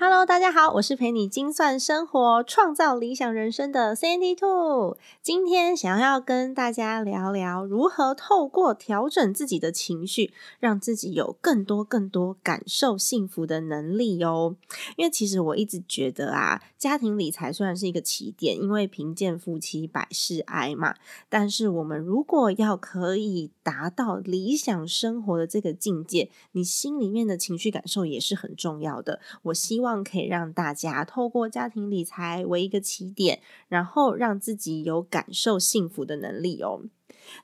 [0.00, 4.96] Hello，大家好，我是陪你精算生活、创造理想人生的 Sandy Two。
[5.20, 14.54] 今天想要跟大家聊聊如何透过调整自己的情绪，让自己有更多、更多感受幸福的能力哦。
[14.94, 20.94] 因为其实我一直觉得啊，家庭理财虽然是一个起点，因为贫贱夫妻百事哀嘛，
[21.28, 29.20] 但是我们如果要可以达到理想生活的这个境界，你心里面的情绪感受也是很重要的。
[29.42, 29.98] 我希望。
[30.04, 36.82] 可以让大家透过家庭理财为一个起点，然后让自己有感受幸福的能力哦。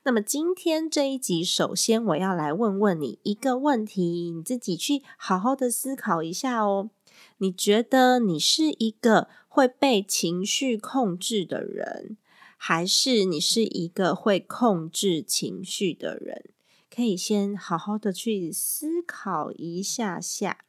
[0.03, 6.89] 那么今天这一集，首先我要来问问你一个问题，你自己去好好的思考一下哦。
[7.37, 12.17] 你觉得你是一个会被情绪控制的人，
[12.55, 16.51] 还是你是一个会控制情绪的人？
[16.89, 20.65] 可以先好好的去思考一下下。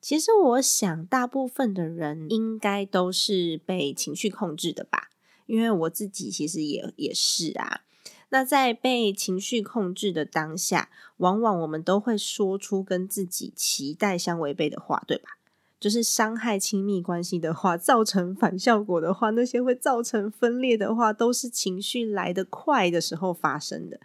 [0.00, 5.10] 其实我想，大部分的人应该都是被情绪控制的吧，
[5.46, 7.82] 因为我自己其实也也是啊。
[8.30, 15.37] 那在被情绪控制的当下，往往我们都会说出跟自己期待相违背的话，对吧？
[15.80, 24.00] 就是伤害亲密关系的话，造成反效果的话，那些会造成分裂的话，都是情绪来得快的时候发生的。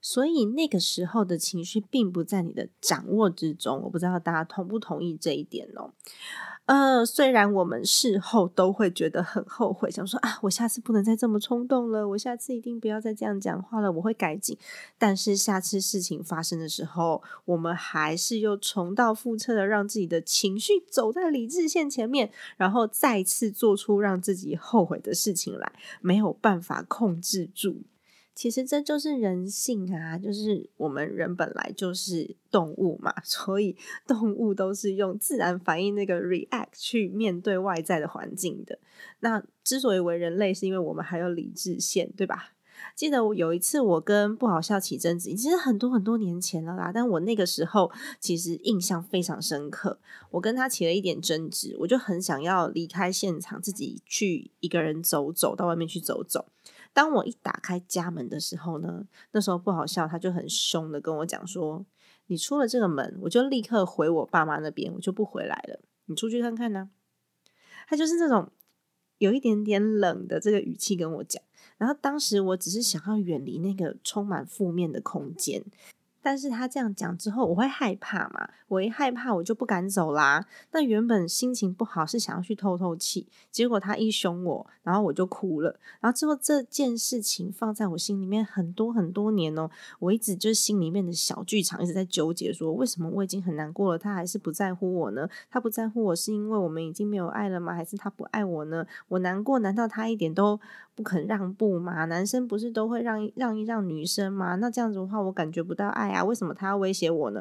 [0.00, 5.90] 所以那个时候的情绪并不在你的掌握之中，我不知道大家同不同意这一点哦。
[6.68, 14.58] 呃，虽然我们事后都会觉得很后悔，想说啊，我下次不能再这么冲动了，我下次一定不要再这样讲话了，我会改进。
[14.98, 27.78] 但是下次事情发生的时候，我们还是又重蹈覆辙的，让自己的情绪走在理智线前面，然后再次做出让自己后悔的事情来，没有办法控制住。
[28.38, 33.76] 其实这就是人性啊，就是我们人本来就是动物嘛， 所以
[34.06, 38.78] 动物都是用自然反应那个 react 去面对外在的环境的。
[39.18, 42.52] 那之所以为人类，是因为我们还有理智线，对吧？
[42.94, 47.90] 记得我有一次我跟不好笑起争执，其实很多很多年前了啦，但我那个时候
[48.20, 49.98] 其实印象非常深刻。
[50.30, 56.46] 我跟他起了一点争执，我就很想要离开现场，自己去一个人走走，到外面去走走。
[56.92, 61.84] 当我一打开家门的时候呢，那时候不好笑，他就很凶的跟我讲说
[62.26, 65.80] ：“你出了这个门，我就立刻回我爸妈那边，我就不回来了。
[66.06, 66.90] 你出去看看呢。”
[67.86, 68.50] 他就是这种
[69.18, 71.42] 有一点点冷的这个语气跟我讲。
[71.76, 75.64] 然后当时我只是想要远离那个充满负面的空间。
[76.20, 78.48] 但是他这样讲之后，我会害怕嘛？
[78.68, 80.46] 我一害怕，我就不敢走啦。
[80.72, 85.78] 那原本心情不好，是想要去透透气，结果他一凶我，然后我就哭了。
[86.00, 89.70] 然后之后这件事情放在我心里面很多很多年哦，
[90.00, 95.28] 我一直就是心里面的小剧场一直在纠结，说为什么我已经很难过了，他还是不在乎我呢？
[95.50, 97.74] 他不在乎我是因为我们已经没有爱了吗？
[97.74, 98.86] 还是他不爱我呢？
[99.08, 100.60] 我难过，难道他一点都
[100.98, 102.06] 不肯让步吗？
[102.06, 104.56] 男生不是都会让让一让女生吗？
[104.56, 106.10] 那这样子的话，我感觉不到爱。
[106.10, 107.40] 啊，为什么他要威胁我呢？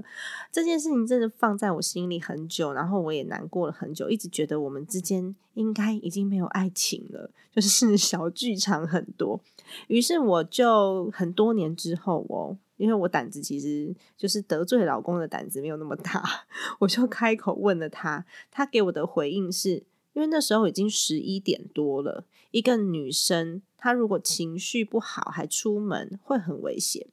[0.52, 9.42] 这件事情真的放在我心里很久，然后我也难过了很久，一直觉得我们之间应该已经没有爱情了，就是小剧场很多。
[9.88, 16.24] 于是我就很多年之后哦，因为我胆子其实就是得罪老公的胆子没有那么大，
[16.78, 19.82] 我就开口问了他，他给我的回应是
[20.18, 27.06] 因为那时候已经十一点多了，一个女生她如果情绪不好还出门会很危险。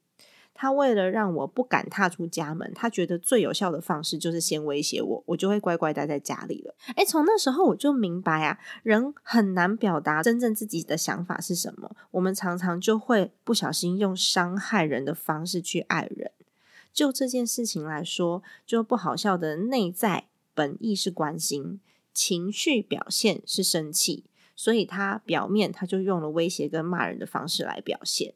[0.55, 6.73] 她为了让我不敢踏出家门，她觉得最有效的方式就是先威胁我，我就会乖乖待在家里了。
[6.95, 16.31] 诶，从那时候我就明白啊，人很难表达真正自己的想法是什么，我们常常就会不小心用伤害人的方式去爱人。
[16.91, 20.25] 就这件事情来说，就不好笑的内在
[20.55, 21.79] 本意是关心，
[22.15, 24.23] 情绪表现是生气，
[24.55, 28.33] 所以他表面他就用了威胁跟骂人的方式来表现。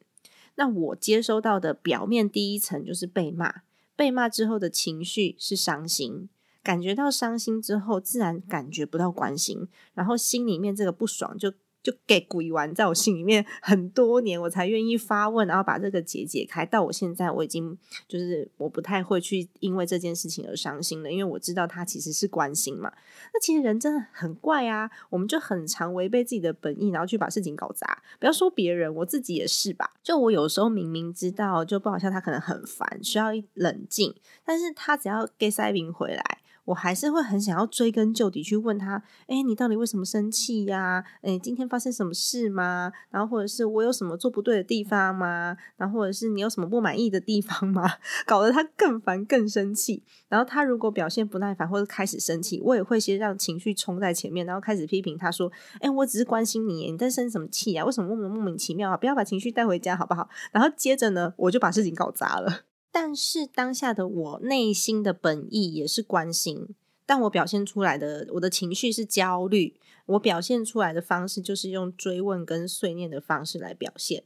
[0.55, 3.61] 那我接收到的表面第一层就是被骂，
[3.95, 6.27] 被骂之后的情绪是伤心，
[6.61, 16.65] 感觉到伤心之后，自然感觉不到关心，然后心里面这个不爽就就给鬼玩，在我心里面很多年，我才愿意发问，然后把这个结解开。
[16.65, 17.77] 到我现在，我已经
[18.07, 22.91] 就是我不太会去因为这件事情而伤心了，因为我知道他其实是关心嘛。
[23.33, 28.03] 那其实人真的很怪啊，我们就很常违背自己的本意，然后去把事情搞砸。
[28.19, 29.93] 不要说别人，我自己也是吧。
[30.03, 36.38] 就我有时候明明知道，就不好笑，他可能很烦，需要冷静，但是他只要给塞宾回来。
[36.69, 41.03] 我还是会很想要追根究底去问他，哎，你到底为什么生气呀？
[41.21, 42.91] 哎，今天发生什么事吗？
[43.09, 45.57] 然后或者是我有什么做不对的地方吗？
[45.77, 47.89] 然后或者是你有什么不满意的地方吗？
[48.27, 50.03] 搞得他更烦更生气。
[50.27, 57.83] 然后他如果表现不耐烦或者开始生气，我也会先让情绪冲在前面，然后开始批评他说，哎，我只是关心你，你在生什么气啊？
[57.83, 58.95] 为什么莫名莫名其妙啊？
[58.97, 60.29] 不要把情绪带回家好不好？
[60.51, 62.68] 然后接着呢，我就把事情搞砸了。
[62.91, 66.75] 但是当下的我内心的本意也是关心，
[67.05, 74.23] 但我表现出来的我的情绪是焦虑，我表现出来的方式就是用追问跟碎念的方式来表现。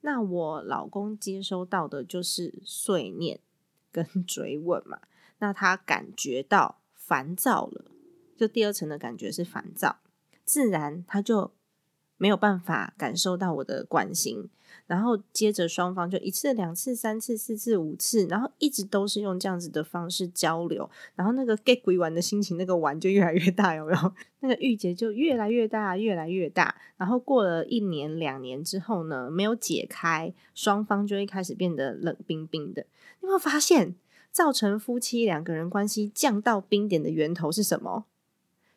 [0.00, 3.38] 那我老公接收到的就是碎念
[3.92, 5.00] 跟 追问嘛，
[5.38, 7.84] 那他感觉到烦躁了，
[8.36, 10.00] 就第二层的感觉是烦躁，
[10.44, 11.52] 自然他就
[12.22, 14.48] 没有办法感受到我的关心。
[14.86, 24.12] 然后接着双方就一次、两次、三次、四次、五次，然后一直都是用这样子的方式交流，然后那个 get 鬼玩的心情，那个玩就越来越大，有没有？
[24.38, 26.76] 那个郁结就越来越大，越来越大。
[26.96, 32.86] 然后过了一年、两年之后呢，没有解开，双方就会开始变得冷冰冰的。
[33.20, 33.96] 你有没有发现，
[34.30, 38.04] 造成夫妻两个人关系降到冰点的源头是什么？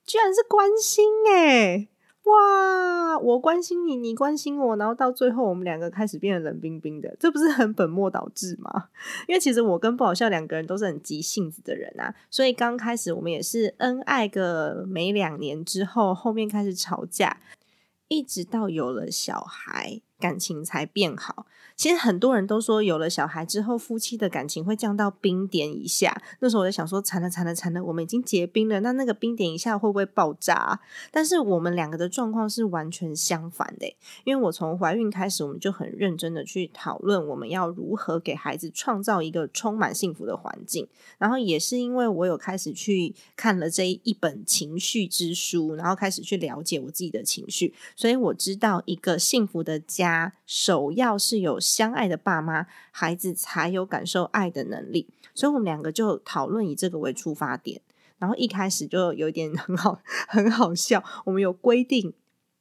[0.04, 1.88] 居然是关心哎！
[2.26, 8.90] 哇，我关心你，你关心我，然后到最后我们两个开始变得冷冰冰的，这不是很本末倒置吗？
[9.28, 17.38] 因为其实我跟不好笑两个人都是很急性子的人啊，所以刚开始我们也是恩爱个没两年之后，后面开始吵架，
[18.08, 21.46] 一直到有了小孩，感情才变好。
[21.76, 26.20] 其实很多人都说，有了小孩之后，夫妻的感情会降到冰点以下。
[26.40, 30.80] 那时候我在想说，惨了惨了惨了，我们已经结冰了，那那个冰点以下会不会爆炸？
[31.12, 33.94] 但是我们两个的状况是完全相反的，
[34.24, 40.88] 因为我从怀孕开始，我们就很认真的去讨论我们要如何给孩子创造一个充满幸福的环境。
[41.18, 50.15] 然后也是因为我有开始去看了这一本情绪之书，然后开始去了解我自己的情绪，所以我知道一个幸福的家，
[50.46, 51.60] 首要是有。
[51.60, 55.10] 相爱的爸妈，孩子才有感受爱的能力。
[55.34, 57.82] 所以，我们两个就讨论以这个为出发点。
[58.18, 61.04] 然后一开始就有点 很好，很好笑。
[61.26, 62.14] 我们有规定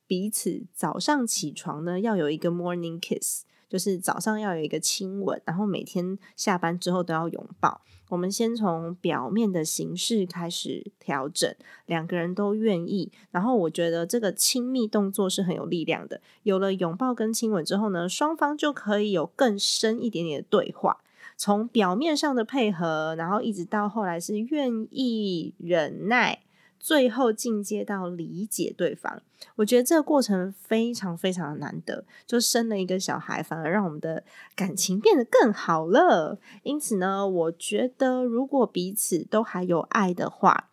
[0.06, 3.44] 彼此早上起床呢，要有一个 morning kiss。
[3.74, 7.80] 就是早上要有一个亲吻，然后每天下班之后都要拥抱。
[8.08, 11.52] 我们先从表面的形式开始调整，
[11.86, 13.10] 两个人都愿意。
[13.32, 16.20] 然后我觉得这个亲密动作是很有力量的。
[16.44, 21.00] 有了拥抱跟亲吻之后呢，双方就可以有更深一点点的对话。
[21.36, 26.43] 从表面上的配合，然后一直到后来是愿意忍耐。
[26.84, 29.22] 最后进阶到理解对方，
[29.56, 32.04] 我觉得这个过程非常非常的难得。
[32.26, 34.22] 就生了一个小孩，反而让我们的
[34.54, 36.38] 感情变得更好了。
[36.62, 40.68] 因此呢，我觉得如果彼此都还有爱的话，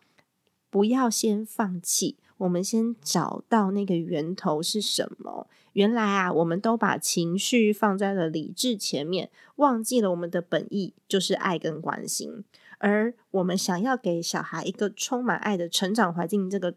[0.68, 2.18] 不要先放弃。
[2.36, 5.48] 我们先找到那个源头是什么？
[5.72, 12.44] 原来啊，我们都把情绪放在了理智前面，忘记了我们的本意就是爱跟关心。
[12.82, 16.74] 而我们想要给小孩一个充满爱的成长环境，这个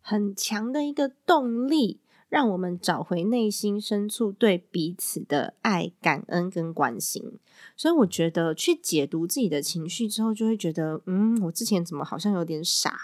[0.00, 7.40] 很强的一个动力，让我们找回内心深处对彼此的爱、感恩跟关心。
[7.76, 12.96] 所以，我觉得去解读自己的情绪之后，就会觉得，嗯，我之前怎么好像有点傻？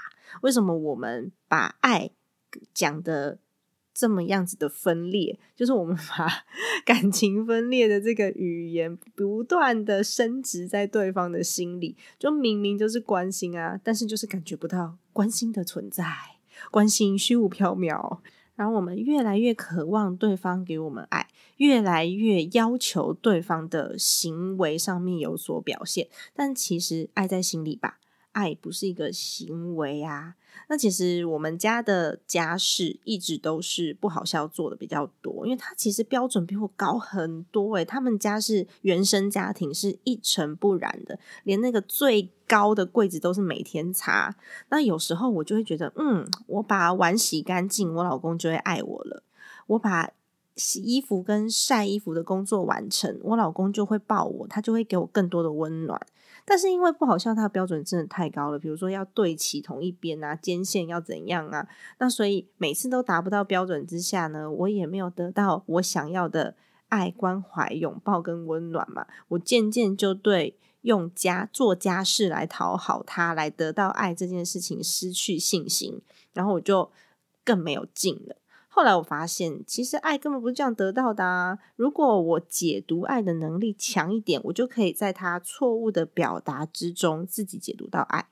[0.42, 2.12] 为什么我们把爱
[2.72, 3.38] 讲的？
[3.98, 6.28] 这么样子的分裂，就是我们把
[6.86, 16.04] 感情分裂的这个语言不断的升值在对方的心里，就明明就是关心啊，但是就是感觉不到关心的存在，
[16.70, 18.20] 关心虚无缥缈。
[18.54, 21.26] 然后我们越来越渴望对方给我们爱，
[21.56, 27.98] 越来越要求对方的行为上面有所表现，但其实爱在心里吧。
[28.32, 30.34] 爱不是一个行为啊，
[30.68, 44.34] 那其实我们家的家事一直都是不好笑做的比较多，因为他其实标准比我高很多诶，他们家是原生家庭，是一尘不染的，连那个最高的柜子都是每天擦。
[44.70, 49.22] 那有时候我就会觉得，嗯，我把碗洗干净，我老公就会爱我了；
[49.68, 50.10] 我把
[50.56, 56.00] 洗衣服跟晒衣服的工作完成，我老公就会抱我，他就会给我更多的温暖。
[56.48, 66.56] 但是因为不好笑，它的标准真的太高了，比如说要对齐同一边啊，肩线要怎样啊，那所以每次都达不到标准之下呢，我也没有得到我想要的
[66.88, 76.00] 爱、关怀、拥抱跟温暖嘛，我渐渐就对用家做家事来讨好他，来得到爱这件事情失去信心，
[76.32, 76.90] 然后我就
[77.44, 78.36] 更没有劲了。
[78.78, 81.58] 后来我发现，其实爱根本不是这样得到的啊！
[81.74, 88.28] 如果我解读爱的能力强一点，我就可以在他错误的表达之中自己解读到爱。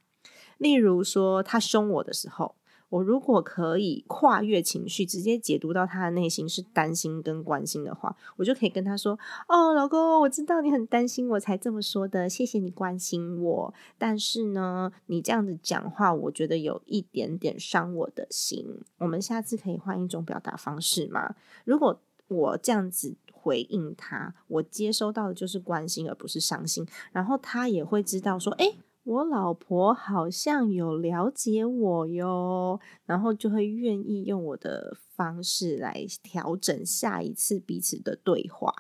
[0.56, 2.54] 例如说，他凶我的时候。
[2.96, 12.26] 我如果可以跨越情绪，直接解读到他的内心是担心跟关心的话，我就可以跟他说：“哦，老公，我知道你很担心，我才这么说的。
[12.26, 18.80] 谢谢你关心我，但是呢，你这样子讲话，我觉得有一点点伤我的心。
[18.96, 21.34] 我们下次可以换一种表达方式吗？
[21.66, 28.72] 如果我这样子回应他，我接收到的就是关心，而不是伤心，然后他也会知道说，哎。”
[29.06, 38.75] 我老婆好像有了解我哟，然后就会愿意用我的方式来调整下一次彼此的对话。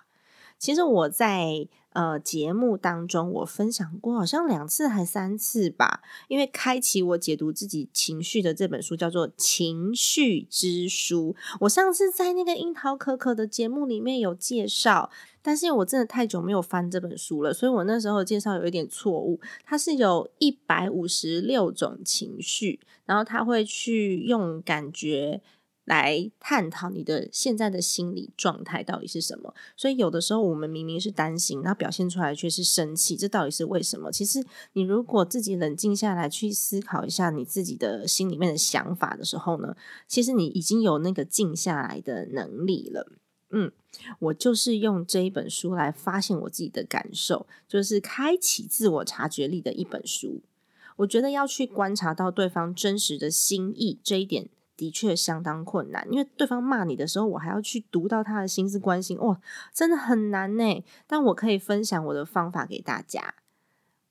[0.58, 6.00] 其实我在呃节目当中，我分享过好像两次还三次吧。
[6.28, 15.10] 因为开启我解读自己情绪的这本书叫做《情绪之书》，我上次在那个樱桃可可的节目里面有介绍，
[15.46, 19.38] 但是我真的太久没有翻这本书了，所以我那时候介绍有一点错误。
[19.64, 25.40] 它是有一百五十六种情绪，然后他会去用感觉。
[25.86, 29.54] 来探讨你的现在的心理状态到底是什么？
[29.76, 34.10] 所以有的时候我们明明是担心，然后表现出来却是生气，这到底是为什么？
[34.10, 39.76] 其实你如果自己冷静下来去思考一下你自己的心里面的想法的时候呢，
[40.08, 43.06] 其实你已经有那个静下来的能力了。
[43.50, 43.72] 嗯，
[44.18, 50.42] 我就是用这一本书来发现我自己的感受，就是开启自我察觉力的一本书。
[50.96, 54.48] 我觉得要去观察到对方真实的心意这一点。
[54.78, 59.40] 的确相当困难，因为对方骂你的时候，我还要去读到他的心思关心，哇，
[59.72, 60.84] 真的很难呢。
[61.06, 63.36] 但我可以分享我的方法给大家。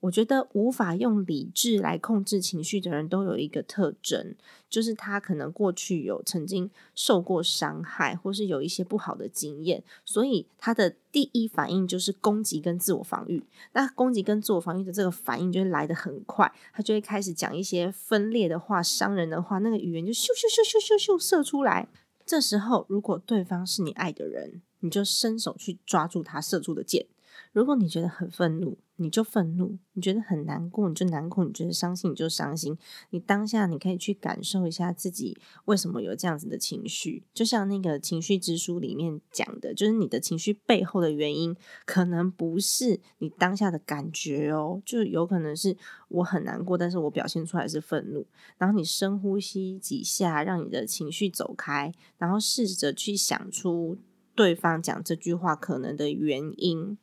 [0.05, 4.35] 我觉得无法用理智来控制情绪的人都有一个特征，
[4.69, 13.43] 就是他可能过去有曾经受过伤害，或是有一些不好的经验，所以他的第一反应就是攻击跟自我防御。
[13.74, 21.88] 那攻击跟自我防御的这个反应就会来得很快，他就会开始讲一些分裂的话、伤人的话，那个语言就咻咻咻咻咻咻射出来。
[22.24, 27.07] 这时候，如果对方是你爱的人，你就伸手去抓住他射出的箭。
[27.55, 32.77] 如果你觉得很愤怒，你就愤怒；你觉得很难过，你就难过；你觉得伤心，你就伤心。
[33.12, 45.77] 你当下你可以去感受一下自己为什么有这样子的情绪，就像那个情绪之书里面讲的，就是你的情绪背后的原因，可能不是你当下的感觉哦，就有可能是
[46.09, 48.27] 我很难过，但是我表现出来是愤怒。
[48.57, 53.97] 然后你深呼吸几下，让你的情绪走开，然后试着去想出
[54.35, 56.97] 对方讲这句话可能的原因。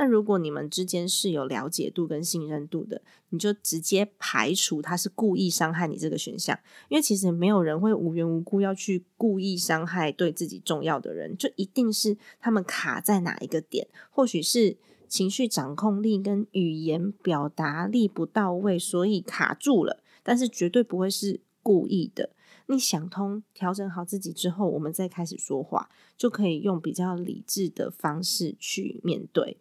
[0.00, 6.56] 那如果你们之间是有了解度跟信任度的，你就直接排除他是故意伤害你这个选项，
[6.88, 14.76] 因为其实没有人会无缘无故要去故意伤害对自己重要的人，就一定是他们卡在哪一个点，或许是
[15.08, 22.30] 情绪掌控力跟语言表达力不到位，所以卡住了，但是绝对不会是故意的。
[22.70, 29.56] 你想通、调整好自己之后，我们再开始说话，就可以用比较理智的方式去面对。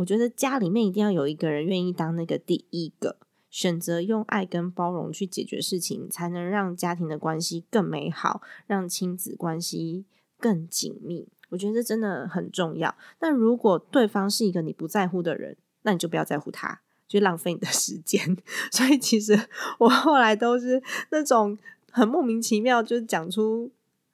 [0.00, 3.18] 我觉得家里面一定要有一个人愿意当那个第一个，
[3.50, 10.06] 选择用爱跟包容去解决事情，才能让家庭的关系更美好，让亲子关系
[10.38, 11.28] 更紧密。
[11.50, 12.96] 我觉得这真的很重要。
[13.20, 18.38] 那如果对方是一个你不在乎的人，那你就不要在乎他，就浪费你的时间。
[18.72, 19.38] 所以其实
[19.78, 21.58] 我后来都是那种
[21.90, 23.70] 很莫名其妙，就是讲出。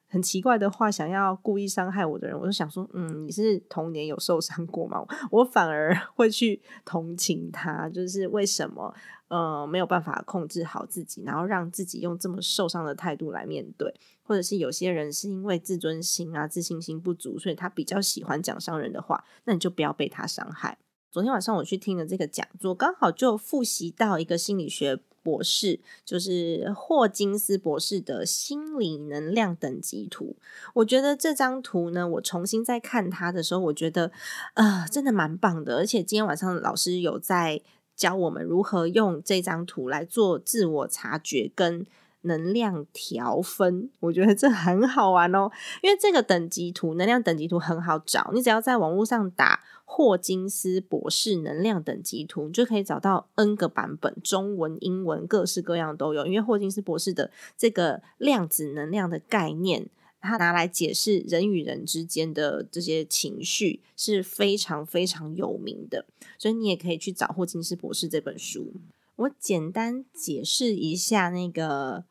[0.08, 5.04] 很奇怪的话，想要故意伤害我的人，我就想说，嗯，你是童年有受伤过吗？
[5.30, 8.94] 我反而 会去同情他，就是为什么，
[9.28, 20.78] 呃，没有办法控制好自己，然后让自己用这么受伤的态度来面对，或者是有些人是因为自尊心啊、自信心不足，所以他比较喜欢讲伤人的话，那你就不要被他伤害。
[21.10, 25.00] 昨天晚上我去听了这个讲座，刚好就复习到一个心理学。
[25.26, 30.36] 博士就是霍金斯博士的心理能量等级图。
[30.74, 34.12] 我觉得这张图呢，我重新再看它的时候，我觉得
[34.54, 35.78] 呃，真的蛮棒的。
[35.78, 37.60] 而且今天晚上老师有在
[37.96, 41.84] 教我们如何用这张图来做自我察觉跟
[42.26, 45.50] 能量调分， 我觉得这很好玩哦。
[45.82, 56.26] 因为这个等级图，能量等级图很好找，你只要在网络上打霍金斯博士能量等级图，你就可以找到 N 个版本，中文、英文各式各样都有。
[56.26, 59.88] 因为霍金斯博士的这个量子能量的概念。
[60.18, 66.04] 他拿来解释人与人之间的这些情绪是非常非常有名的，
[66.36, 68.72] 所以你也可以去找霍金斯博士这本书。
[69.14, 72.06] 我简单解释一下那个，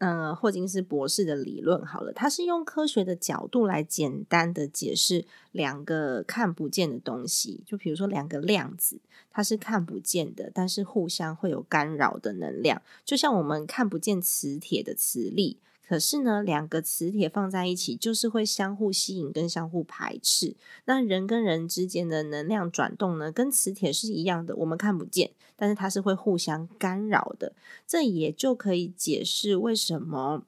[0.00, 8.98] 嗯，霍金斯博士的理论好了，他是用科学的角度来简单的解释两个看不见的东西，就比如说两个量子，
[9.30, 15.58] 它是看不见的，但是互相会有干扰的能量，就像我们看不见磁铁的磁力。
[15.90, 20.54] 可是呢，两个磁铁放在一起，就是会相互吸引跟相互排斥。
[20.84, 27.54] 那人跟人之间的能量转动呢，跟磁铁是一样的，我们看不见，但是它是会互相干扰的。
[27.88, 30.44] 这也就可以解释为什么，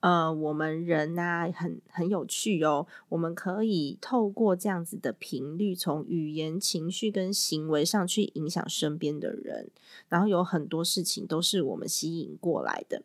[0.00, 2.88] 呃，我们人呐，很很有趣哦。
[3.10, 9.70] 我们可以透过这样子的频率，从语言、情绪跟行为上去影响身边的人，
[10.08, 13.04] 然后有很多事情都是我们吸引过来的。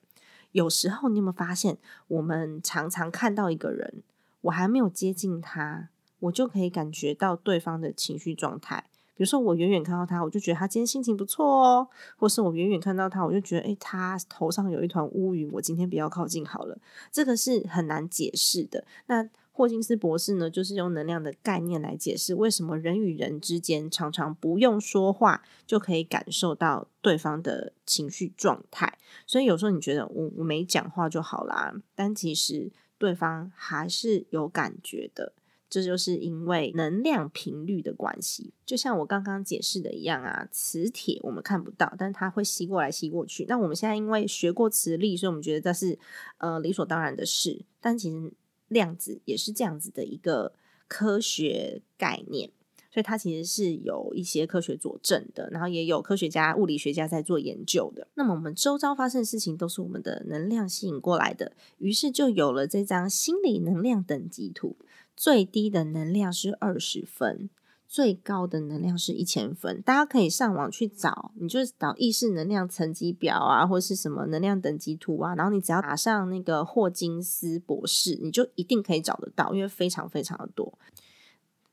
[0.56, 4.02] 有时候，你有没有发现，我们常常看到一个人，
[4.40, 8.86] 我还没有接近他，我就可以感觉到对方的情绪状态。
[9.18, 16.78] 比如说，我远远看到他，我就觉得他今天心情不错哦；或是我远远看到他，我就觉得，诶，他头上有一团乌云，我今天不要靠近好了。
[17.12, 18.86] 这个是很难解释的。
[19.08, 28.98] 那霍金斯博士呢，就是用能量的概念来解释为什么人与人之间常常不用说话就可以感受到对方的情绪状态。
[29.26, 35.32] 所以有时候你觉得我我没讲话就好啦，但其实对方还是有感觉的。
[35.70, 43.46] 这就是因为能量频率的关系，就像我刚刚解释的一样啊，磁铁我们看不到，但它会吸过来吸过去。
[43.48, 45.98] 那我们现在因为学过磁力，所以我们觉得这是
[46.40, 48.34] 呃理所当然的事，但其实。
[48.76, 50.54] 量子也是这样子的一个
[50.88, 52.52] 科学概念，
[52.92, 58.08] 所以它其实是有一些科学佐证的，然后也有科学家、物理学家在做研究的。
[58.14, 64.76] 那么我们周遭发生的事情都是我们的能量吸引过来的，于是就有了这张心理能量等级图，
[65.16, 67.50] 最低的能量是二十分。
[67.88, 80.78] 最高的能量是一千分，大家可以上网去找，你就是找意识能量层级表啊，或是什么能量等级图啊，然后你只要打上那个霍金斯博士，你就一定可以找得到，因为非常非常的多。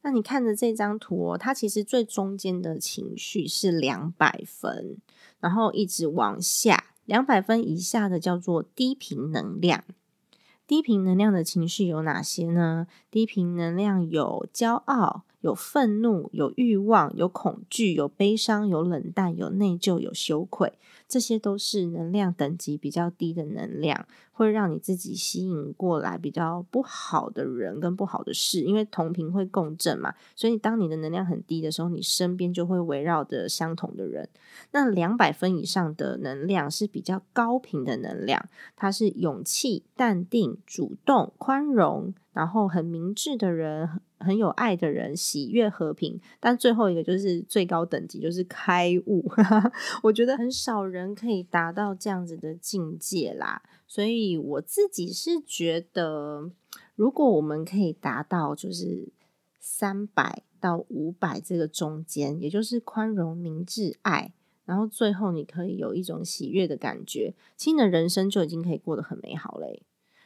[0.03, 4.99] 那你看着这张图哦，它其实最中间的情绪是两百分，
[5.41, 9.85] 然后一直往下，两百分以下的叫做低频能量。
[10.67, 12.87] 低频能量的情绪有哪些呢？
[13.11, 15.23] 低频能量有骄傲。
[15.43, 20.73] 有愤怒，有欲望，有恐惧，有悲伤，有冷淡，有内疚，有羞愧，
[21.07, 30.15] 这些都是能量等级比较低的能量，会让你自己吸引过来比较不好的人跟不好的事，因为同频会共振嘛。
[30.35, 34.29] 所以当你的能量很低的时候，你身边就会围绕着相同的人。
[34.71, 42.15] 那两百分以上的能量是比较高频的能量，它是勇气、淡定、主动、宽容。
[42.33, 46.21] 然后很明智的人，很有爱的人，喜悦和平。
[46.40, 49.25] 但最后一个就是最高等级，就是开悟。
[50.03, 53.62] 我觉得很少人可以达到这样子的境界啦。
[53.87, 56.51] 所以我自己是觉得，
[56.97, 59.09] 如果我们可以达到就是
[59.61, 64.33] 三百到五百这个中间，也就是宽容、明智、爱，
[64.64, 69.83] 然后最后你可以有一种喜悦的感觉，其实你的人生就已经可以过得很美好嘞。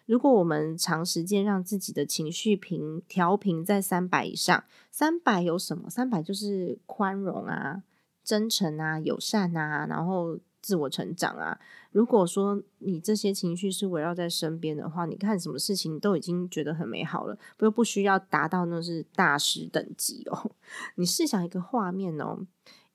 [0.07, 5.91] 如果我们长时间让自己的情绪平调平在三百以上，三百有什么？
[5.91, 7.83] 三百就是宽容啊、
[8.25, 11.59] 真诚啊、友善啊，然后自我成长啊。
[11.91, 20.53] 如果说你这些情绪是围绕在身边的话，你看什么事情都已经觉得很美好了，不不需要达到那是大师等级哦。
[20.97, 22.47] 你试想一个画面哦。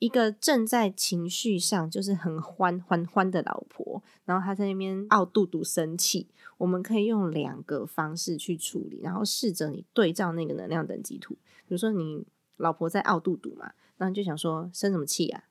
[0.02, 11.36] 一个正在情绪上就是很欢欢欢的老婆，然后她在那边傲肚肚生气，我们可以用两个方式去处理，然后试着你对照那个能量等级图，
[11.68, 12.26] 比如说你
[12.58, 15.44] 老婆在傲肚肚嘛，然后就想说生什么气啊，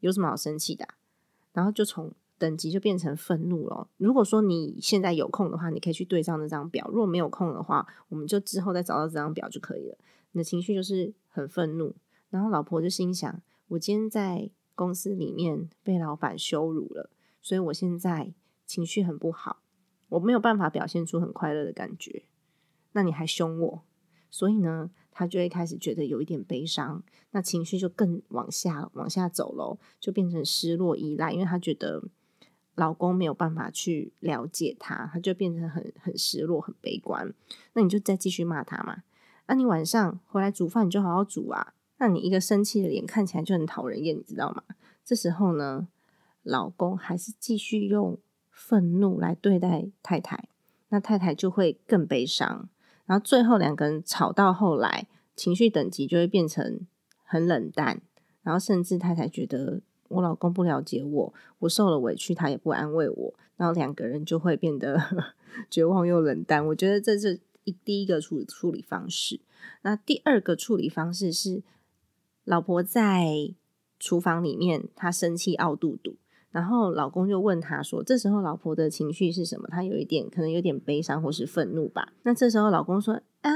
[0.00, 0.88] 有什么好生气的，
[1.52, 3.86] 然后就从等级就变成愤怒了。
[3.98, 9.98] 如果说你现在有空的话，你可以去对照那张表；如果没有空的话，我们就之后再找到这张表就可以了。
[10.30, 11.94] 你的情绪就是很愤怒，
[12.30, 13.38] 然后老婆就心想。
[13.72, 17.08] 我今天在公司里面被老板羞辱了，
[17.40, 18.34] 所以我现在
[18.66, 19.62] 情绪很不好，
[20.10, 22.24] 我没有办法表现出很快乐的感觉。
[22.92, 23.82] 那你还凶我，
[24.28, 32.04] 所以呢，他就会开始觉得有一点悲伤，那情绪就更往下往下走喽，就变成失落依赖，因为他觉得
[32.74, 37.32] 老公没有办法去了解他，他就变成很很失落、很悲观。
[37.72, 39.02] 那你就再继续骂他嘛。
[39.46, 41.72] 那你晚上回来煮饭，你就好好煮啊。
[42.02, 44.64] 那你一个生气的脸看起来就很讨人厌，你知道吗？
[45.04, 45.86] 这时候呢，
[46.42, 48.18] 老公还是继续用
[48.50, 50.48] 愤怒来对待太太，
[50.88, 52.68] 那太太就会更悲伤。
[53.06, 56.80] 然后最后两个人吵到后来，情绪等级就会变成
[57.22, 58.02] 很冷淡，
[58.42, 65.00] 然后甚至太太觉得我老公不了解我，我受了委屈他也不安慰我，然后两个人就会变得
[65.70, 66.66] 绝望又冷淡。
[66.66, 69.40] 我觉得这是一第一个处处理方式。
[69.82, 71.62] 那第二个处理方式是，
[72.44, 73.54] 老婆在
[73.98, 76.16] 厨房里面，她生气傲肚肚。
[76.50, 79.66] 然后老公就问她说：“这时候老婆的情绪是什么？
[79.68, 83.50] 她有一点可能有点悲伤或是愤怒吧。”那这时候老公说：“啊，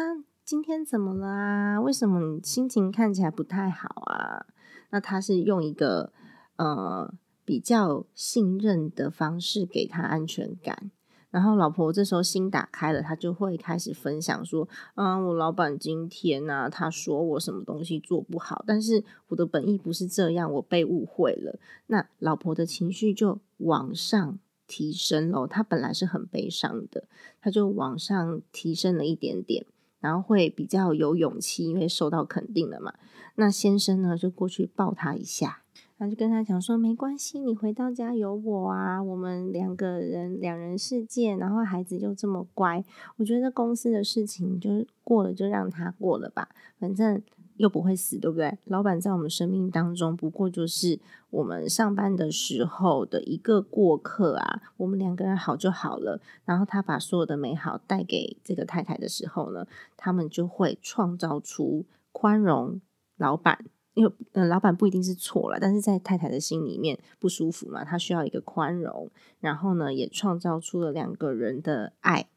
[0.44, 1.80] 今天怎么了啊？
[1.80, 4.46] 为什么你心情看起来不太好啊？”
[4.90, 6.12] 那他是用一个
[6.56, 7.12] 呃
[7.44, 10.90] 比较信任的方式给他安全感。
[11.36, 27.04] 然后老婆这时候心打开了，她就会开始分享说：“啊，我老板今天呢，他说我什么东西做不好，但是我的本意不是这样，我被误会了。”那老婆的情绪就往上提升了，她本来是很悲伤的，
[27.42, 29.66] 她就往上提升了一点点，
[30.00, 32.94] 然后会比较有勇气，因为受到肯定了嘛。
[33.34, 35.64] 那先生呢，就过去抱她一下。
[35.98, 42.84] 然后就跟他讲说：“没关系，你回到家有我啊，我们两个人两人世界，然后孩子又这么乖，
[43.16, 47.22] 我觉得公司的事情就是过了就让他过了吧，反正
[47.56, 48.58] 又不会死，对不对？
[48.64, 56.20] 老板在我们生命当中不过就是我们上班的时候的一个过客啊，我们两个人好就好了。
[56.44, 62.82] 然后他把所有的美好带给这个太太的时候呢，他们就会创造出宽容
[63.16, 63.64] 老板。”
[63.96, 72.28] 因为呃，老板不一定是错了，但是在太太的心里面不舒服嘛，她需要一个宽容，然后呢，也创造出了两个人的爱。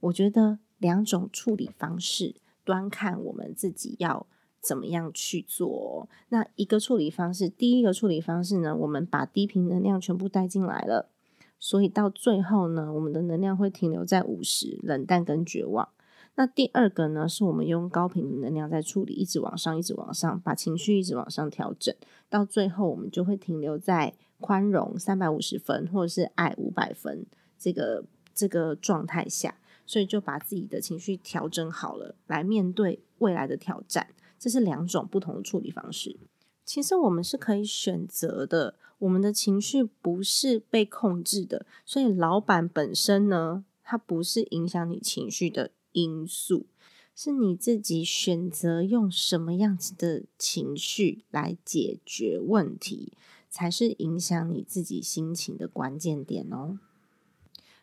[0.00, 4.26] 我觉得两种处理方式，端看我们自己要
[4.58, 6.08] 怎么样去做。
[6.30, 11.10] 那一个处理方式，第一个处理方式呢，我们把低频能量全部带进来了，
[11.58, 15.90] 所以到最后呢，我们的能量会停留在五十，冷淡跟绝望。
[16.36, 21.94] 那第二个呢，是我们用高频的能量在处理，一直往上，一直往上，把情绪一直往上调整，
[22.30, 27.26] 到最后我们就会停留在宽容三百五十分，或者是爱五百分
[27.58, 34.08] 这个这个状态下，所以就把自己的情绪调整好了，来面对未来的挑战。
[34.38, 36.18] 这是两种不同的处理方式。
[36.64, 45.72] 其实我们是可以选择的，我们的情绪不是被控制的，所以老板本身呢，它不是影响你情绪的。
[45.92, 46.66] 因素
[47.14, 53.12] 是你自己选择用什么样子的情绪来解决问题，
[53.50, 56.78] 才是影响你自己心情的关键点哦。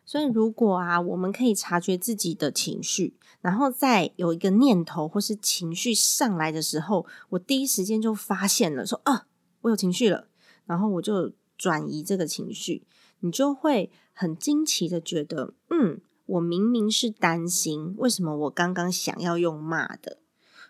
[0.04, 9.28] 所以，如果啊，我们可以察觉自己的情绪，然后在有一个念头或是情绪上来的时候，我第一时间就发现了，说啊，
[9.60, 10.28] 我有情绪了，
[10.64, 12.86] 然后我就转移这个情绪，
[13.20, 16.00] 你就会很惊奇的觉得，嗯。
[16.28, 20.18] 我明明是担心，为什么我刚刚想要用骂的？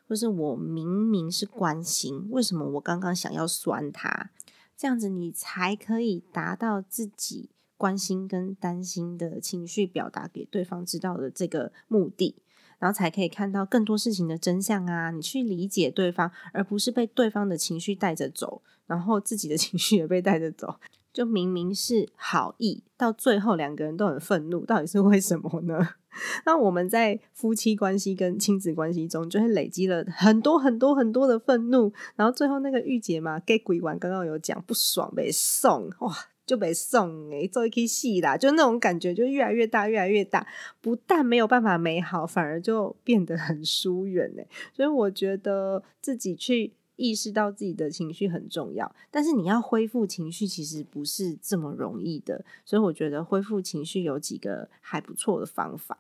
[0.09, 4.31] 或是我明明是关心，为什么我刚刚想要酸他？
[4.77, 12.37] 这样子你才可以达到自己关心跟担心的情绪表达给对方知道的这个目的，
[12.79, 15.11] 然后才可以看到更多事情的真相啊！
[15.11, 20.77] 你去理解对方，而不是被对方的情绪带着走，然后自己的 情绪也被带着走。
[21.19, 25.77] 就明明是好意，到最后两个人都很愤怒，到底是为什么呢？
[26.47, 36.15] 那我们在夫妻关系跟亲子关系中，就会累积了很多很多很多的愤怒，然后最后那个御姐嘛给鬼玩，刚刚有讲不爽被送哇，
[36.47, 40.47] 就被送哎，做一批戏啦，就那种感觉就越来越大，越来越大，
[40.81, 46.75] 不但没有办法美好，反而就变得很疏远哎，所以我觉得自己去。
[46.99, 55.97] 意识到自己的情绪很重要，但是你要恢复情绪其实不是这么容易的，所以我觉得恢复情绪有几个还不错的方法。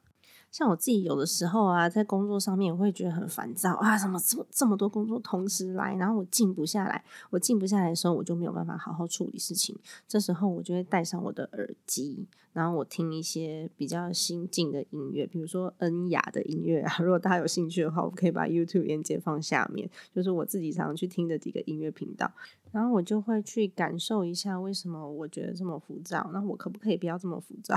[0.50, 9.78] 像我自己有的时候啊，在工作上面我会觉得很烦躁啊，什么这么这么多工作同时来，然后我静不下来，我静不下来的时候，我就没有办法好好处理事情。
[10.06, 16.96] 这时候我就会戴上我的耳机，然后我听一些比较心静的音乐，比如说恩雅的音乐啊。
[17.04, 22.30] 如果大家有兴趣的话，我可以把 YouTube 链接放下面，就是我自己常常去听的几个音乐频道。
[22.72, 27.76] 然后我就会去感受一下为什么我觉得这么浮躁，那我可不可以不要这么浮躁？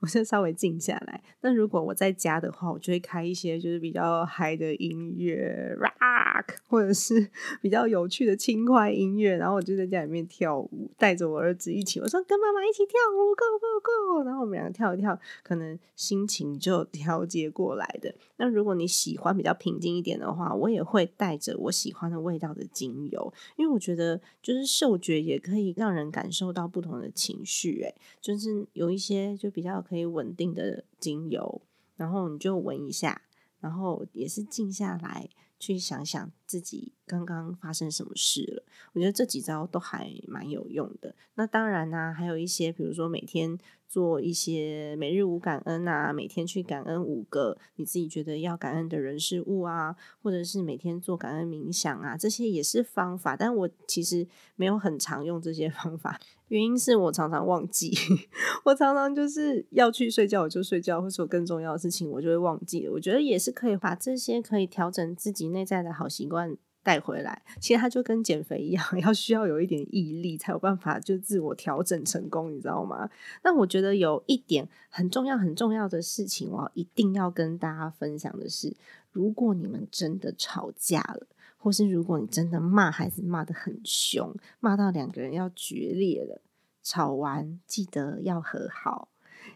[0.00, 1.22] 我先稍微静下来。
[1.42, 18.14] 那如果我在家的话，我就会开一些就是比较嗨的音乐，rock，或者是 比较有趣的轻快音乐，然后我就在家里面跳舞，带着我儿子一起，我说跟妈妈一起跳舞，go go go，然后我们两个跳一跳，可能心情就调节过来的。
[18.36, 31.62] 那如果你喜欢比较平静一点的话，我也会带着我喜欢的味道的精油，因为我觉得就是嗅觉也可以让人感受到不同的情绪，诶，就是有一些就比较可以稳定的精油。
[31.96, 33.22] 然后你就闻一下，
[33.60, 38.64] 然后也是静下来去想想自己刚刚发生什么事了。
[38.94, 41.14] 我觉得这几招都还蛮有用的。
[41.34, 43.58] 那当然呢，还有一些，比如说每天。
[43.90, 53.36] 做一些每日五感恩啊，每天去感恩五个你自己觉得要感恩的人事物啊，或者是每天做感恩冥想啊，这些也是方法。
[53.36, 57.90] 但我其实没有很常用这些方法，原因是我常常忘记，
[58.64, 62.92] 我常常就是要去睡觉我就睡觉，或者有更重要的事情我就会忘记了。
[62.92, 66.56] 我觉得也是可以把这些可以调整自己内在的好习惯。
[66.82, 73.10] 带回来，其实它就跟减肥一样， 要需要有一点毅力才有办法就自我调整成功，你知道吗？
[73.44, 78.74] 那我觉得有一点很重要、很重要的事情，我一定要跟大家分享的是，
[79.12, 81.26] 如果你们真的吵架了，
[81.62, 86.40] 或是如果你真的骂孩子骂得很凶，骂到两个人要决裂了，
[86.82, 89.10] 吵完记得要和好，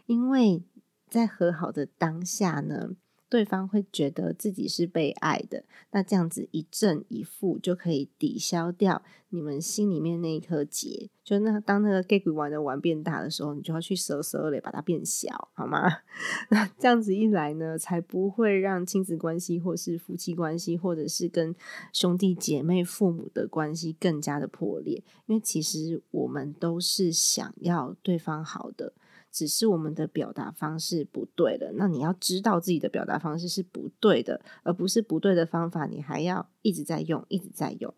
[0.05, 0.63] 因为
[1.09, 2.91] 在和好的当下呢。
[3.35, 11.09] 对方会觉得自己是被爱的，那这样子一正一负就可以抵消掉你们心里面那一颗结。
[11.21, 15.81] 就那当那个 gay 玩的玩变大的时候，你就要去折折嘞，把它变小，好吗？
[16.49, 21.53] 那这样子一来呢，才不会让亲子关系，或是夫妻关系，或者是跟
[21.91, 25.03] 兄弟姐妹、父母的关系更加的破裂。
[25.25, 28.93] 因为其实我们都是想要对方好的。
[29.35, 37.93] 只是我们的表达方式不对了，那你要知道自己的表达方式是不对的，而不是不对的方法，你还要一直在用，一直在用。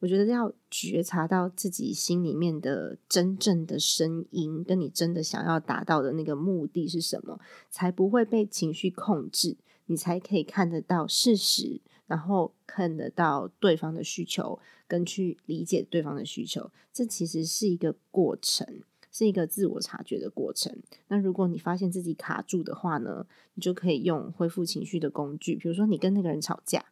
[0.00, 7.38] 我觉得要觉察到自己心里面的真正的声音，跟你真的想要达到的那个目的是什么，
[7.70, 16.72] 才不会被情绪控制，你才可以看得到事实，然后看得到对方的需求，跟去理解对方的需求。
[16.92, 18.66] 这其实是一个过程。
[19.10, 20.76] 是一个自我察觉的过程。
[21.08, 26.84] 那如果你发现自己卡住的话呢，你就可以用恢复情绪的工具，比如说你跟那个人吵架，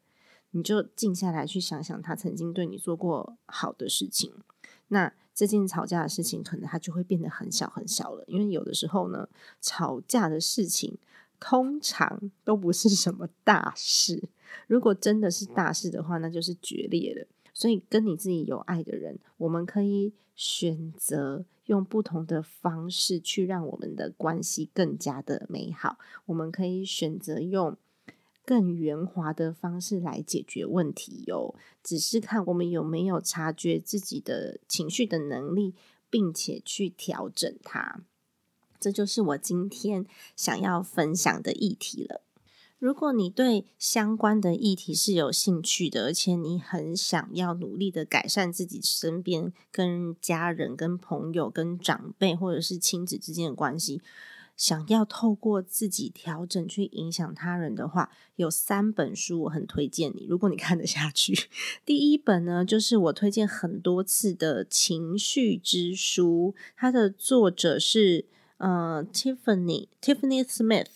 [0.50, 4.32] 你就静下来去想想他曾经对你做过好的事情。
[4.88, 8.24] 那这件吵架的事情，可能它就会变得很小很小了。
[8.26, 9.28] 因为有的时候呢，
[9.60, 10.98] 吵架的事情
[11.38, 14.28] 通常都不是什么大事。
[14.66, 17.26] 如果真的是大事的话，那就是决裂了。
[17.54, 21.44] 所以跟你自己有爱的人，我们可以选择。
[21.68, 25.98] 用不同的方式去让我们的关系更加的美好。
[26.26, 27.76] 我们可以选择用
[28.44, 31.54] 更圆滑的方式来解决问题哟。
[31.82, 35.74] 只是看我们有没有察觉自己的情绪的能力，
[36.08, 38.00] 并且去调整它。
[38.80, 42.22] 这就是我今天想要分享的议题了。
[42.78, 54.00] 如果你对相关的议题是有兴趣的，而且你很想要努力的改善自己身边跟家人、跟朋友、跟长辈或者是亲子之间的关系，
[54.56, 60.26] 想要透过自己调整去影响他人的话，有三本书我很推荐你。
[60.28, 61.34] 如果你看得下去，
[61.84, 68.26] 第一本呢就是我推荐很多次的《情绪之书》，它的作者是
[68.58, 70.86] 呃 Tiffany Tiffany Smith。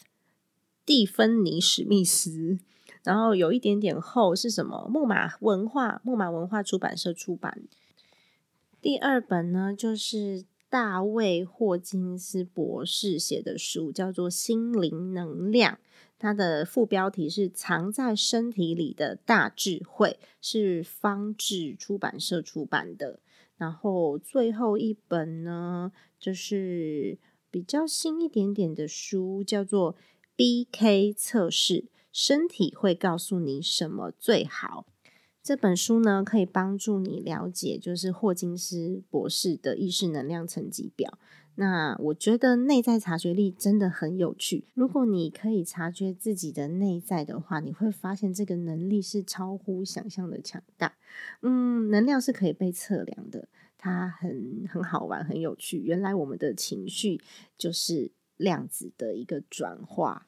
[0.84, 2.58] 蒂芬尼史密斯，
[3.04, 4.88] 然后有一点点厚，是什么？
[4.92, 7.62] 木马文化，木马文化出版社出版。
[8.80, 15.74] 第二本呢，就是大卫霍金斯博士写的书，叫做《心灵能量》，
[16.18, 23.20] 它的副标题是“藏在身体里的大智慧”，是方志出版社出版的。
[23.56, 27.18] 然后最后一本呢，就是
[27.52, 29.94] 比较新一点点的书，叫做。
[30.34, 34.86] B K 测试，身体会告诉你什么最好。
[35.42, 41.18] 这本书呢，可以帮助你了解，就是霍金斯博士的意识能量层级表。
[41.56, 44.64] 那我觉得内在察觉力真的很有趣。
[44.72, 50.96] 如果你可以察觉自己的内在的话，你会发现这个能力是超乎想象的强大。
[51.42, 55.78] 嗯，能量是可以被测量的，它很很好玩，很有趣。
[55.78, 57.20] 原来我们的情绪
[57.58, 58.12] 就是。
[58.36, 60.26] 量子的一个转化，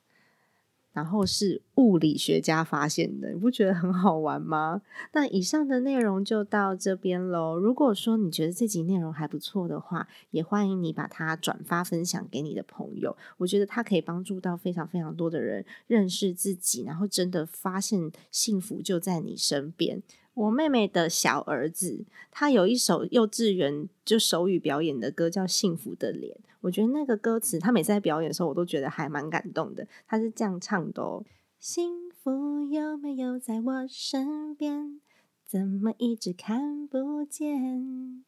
[0.93, 4.83] 然后是物理学家发现的，你不觉得很好玩吗？
[5.13, 7.59] 那以上的内容就到这边喽。
[7.59, 13.17] 如果说你觉得这集内容还不错的话，也欢迎你把它转发分享给你的朋友。
[13.39, 20.01] 我觉得它可以帮助到非常非常多的人认识自己，然后真的发现幸福就在你身边。
[20.35, 26.37] 我妹妹的小儿子，他有一首幼稚园就手语表演的歌，叫《幸福的脸》。
[26.65, 29.87] 我觉得那个歌词，他每次在表演的时候，我都觉得还蛮感动的。
[30.07, 31.23] 他是这样唱的哦：
[31.59, 35.03] 幸福有没有在我身边？
[35.45, 38.25] 怎么一直看不见？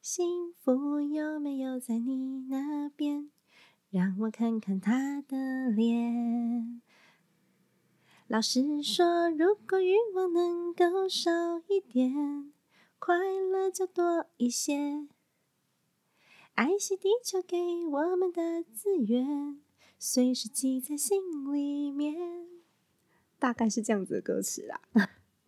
[0.00, 3.30] 幸福有没有在你那边？
[3.90, 6.80] 让我看看他的脸。
[8.28, 11.32] 老师说，如果欲望能够少
[11.66, 12.52] 一点，
[13.00, 15.08] 快乐就多一些。
[16.54, 19.60] 爱惜地球给我们的资源，
[19.98, 21.20] 随时记在心
[21.52, 22.14] 里面。
[23.38, 24.80] 大概是这样子的歌词啦。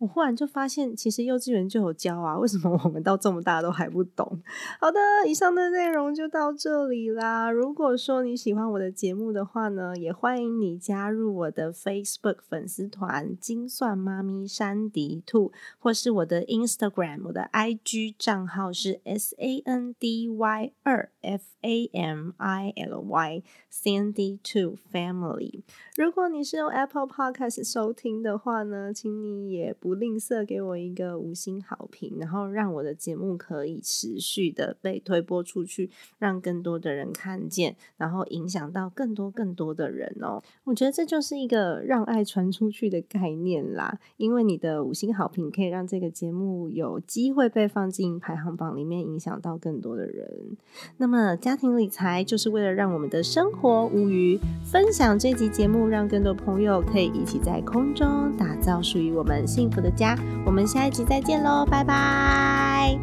[0.03, 4.41] 我忽然就发现，其实幼稚园就有教啊，为什么我们到这么大都还不懂？
[4.81, 7.49] 好的，以上的内容就到这里啦。
[7.49, 22.73] 如果说你喜欢我的节目的话呢，也欢迎你加入我的 Facebook 粉丝团“精算妈咪山迪兔”，或是我的 Instagram，我的 IG 账号是 S A N D Y 二 F A M I
[22.75, 25.61] L Y Sandy Two Family。
[25.95, 40.41] 如果你是用 Apple Podcast 收听的话呢，请你也不吝啬给我一个五星好评，然后让我的节目可以持续的被推播出去，让更多的人看见，然后影响到更多更多的人哦。
[40.63, 50.57] 我觉得这就是一个让爱传出去的概念啦，因为你的五星好评可以让这个节目有机会被放进排行榜里面，影响到更多的人。
[50.97, 60.17] 那么家庭理财就是为了让我们的生活无余，分享这集节目，让更多朋友可以一起在空中打造属于我们幸福的家。
[60.45, 62.97] 我们下一集再见喽，拜拜。